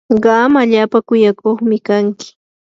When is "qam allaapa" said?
0.23-0.97